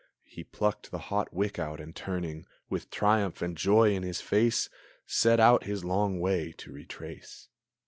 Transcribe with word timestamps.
He 0.25 0.43
plucked 0.43 0.89
the 0.89 0.97
hot 1.13 1.31
wick 1.31 1.59
out, 1.59 1.79
and, 1.79 1.95
turning, 1.95 2.47
With 2.71 2.89
triumph 2.89 3.43
and 3.43 3.55
joy 3.55 3.93
in 3.93 4.01
his 4.01 4.19
face, 4.19 4.67
Set 5.05 5.39
out 5.39 5.65
his 5.65 5.85
long 5.85 6.19
way 6.19 6.53
to 6.53 6.71
retrace. 6.71 7.49